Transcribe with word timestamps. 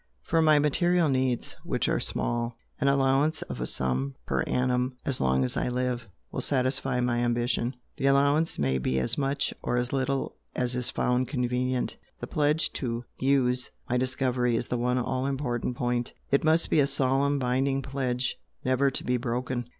For 0.23 0.41
my 0.41 0.57
material 0.57 1.09
needs, 1.09 1.55
which 1.63 1.87
are 1.87 1.99
small, 1.99 2.57
an 2.79 2.87
allowance 2.87 3.43
of 3.43 3.61
a 3.61 3.67
sum 3.67 4.15
per 4.25 4.41
annum 4.47 4.97
as 5.05 5.21
long 5.21 5.43
as 5.43 5.55
I 5.55 5.69
live, 5.69 6.07
will 6.31 6.41
satisfy 6.41 6.99
my 7.01 7.19
ambition. 7.19 7.75
The 7.97 8.07
allowance 8.07 8.57
may 8.57 8.79
be 8.79 8.97
as 8.97 9.15
much 9.15 9.53
or 9.61 9.77
as 9.77 9.93
little 9.93 10.37
as 10.55 10.75
is 10.75 10.89
found 10.89 11.27
convenient. 11.27 11.97
The 12.19 12.25
pledge 12.25 12.73
to 12.79 13.05
USE 13.19 13.69
my 13.87 13.97
discovery 13.97 14.55
is 14.55 14.69
the 14.69 14.77
one 14.79 14.97
all 14.97 15.27
important 15.27 15.77
point 15.77 16.13
it 16.31 16.43
must 16.43 16.71
be 16.71 16.79
a 16.79 16.87
solemn, 16.87 17.37
binding 17.37 17.83
pledge 17.83 18.39
never 18.65 18.89
to 18.89 19.03
be 19.03 19.17
broken." 19.17 19.67